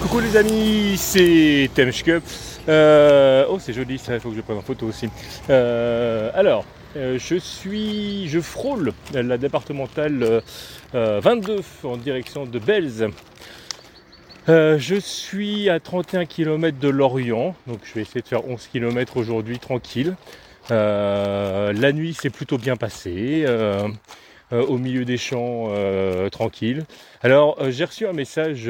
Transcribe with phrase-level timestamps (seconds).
[0.00, 2.22] Coucou les amis, c'est Temshke.
[2.68, 5.10] Euh, oh c'est joli ça, il faut que je prenne en photo aussi.
[5.50, 6.64] Euh, alors,
[6.96, 10.42] euh, je suis, je frôle la départementale
[10.94, 13.08] 22 en direction de Belz.
[14.48, 19.18] je suis à 31 km de Lorient, donc je vais essayer de faire 11 km
[19.18, 20.16] aujourd'hui tranquille.
[20.70, 23.44] la nuit s'est plutôt bien passée.
[24.50, 25.68] au milieu des champs
[26.32, 26.84] tranquille.
[27.22, 28.68] Alors j'ai reçu un message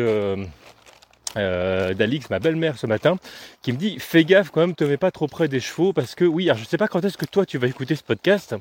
[1.37, 3.17] euh, d'Alix, ma belle-mère ce matin,
[3.63, 6.15] qui me dit fais gaffe quand même, te mets pas trop près des chevaux parce
[6.15, 8.55] que oui, alors je sais pas quand est-ce que toi tu vas écouter ce podcast.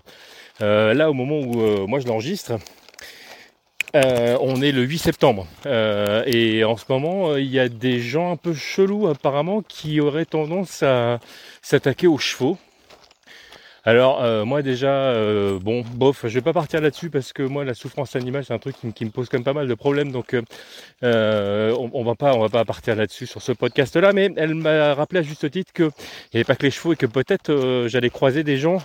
[0.61, 2.53] Euh, là, au moment où euh, moi je l'enregistre,
[3.93, 8.35] on est le 8 septembre et en ce moment il y a des gens un
[8.35, 11.19] peu chelous apparemment qui auraient tendance à
[11.63, 12.59] s'attaquer aux chevaux.
[13.89, 17.65] Alors euh, moi déjà, euh, bon, bof, je vais pas partir là-dessus parce que moi
[17.65, 20.11] la souffrance animale c'est un truc qui, me pose quand même pas mal de problèmes,
[20.11, 20.35] donc
[21.03, 24.13] euh, on, va pas, on va pas partir là-dessus sur ce podcast-là.
[24.13, 26.97] Mais elle m'a rappelé à juste titre qu'il n'y avait pas que les chevaux et
[26.97, 28.77] que peut-être j'allais croiser des gens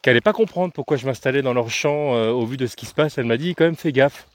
[0.00, 2.86] qui n'allaient pas comprendre pourquoi je m'installais dans leur champ au vu de ce qui
[2.86, 3.18] se passe.
[3.18, 4.26] Elle m'a dit quand même fais gaffe.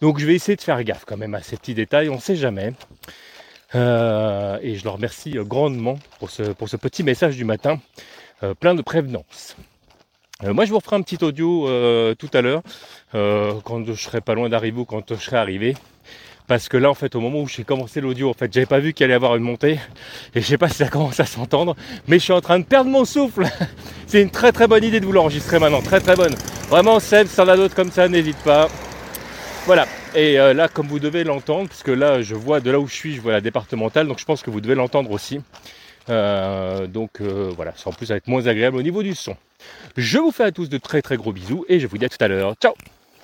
[0.00, 2.20] Donc je vais essayer de faire gaffe quand même à ces petits détails, on ne
[2.20, 2.72] sait jamais.
[3.74, 3.78] et
[4.76, 7.78] je leur remercie grandement pour ce petit message du matin.
[8.42, 9.56] Euh, plein de prévenance.
[10.42, 12.62] Euh, moi, je vous referai un petit audio euh, tout à l'heure,
[13.12, 15.76] quand je serai pas loin d'arriver ou quand je serai arrivé.
[16.48, 18.80] Parce que là, en fait, au moment où j'ai commencé l'audio, en fait, j'avais pas
[18.80, 19.78] vu qu'il allait y avoir une montée.
[20.34, 21.76] Et je sais pas si ça commence à s'entendre.
[22.08, 23.44] Mais je suis en train de perdre mon souffle.
[24.08, 25.80] C'est une très très bonne idée de vous l'enregistrer maintenant.
[25.80, 26.34] Très très bonne.
[26.68, 28.68] Vraiment, Seb, si en a d'autres comme ça, n'hésite pas.
[29.66, 29.86] Voilà.
[30.16, 33.14] Et là, comme vous devez l'entendre, puisque là, je vois de là où je suis,
[33.14, 34.08] je vois la départementale.
[34.08, 35.40] Donc je pense que vous devez l'entendre aussi.
[36.08, 39.36] Euh, donc euh, voilà, ça en plus va être moins agréable au niveau du son.
[39.96, 42.08] Je vous fais à tous de très très gros bisous et je vous dis à
[42.08, 42.54] tout à l'heure.
[42.60, 42.74] Ciao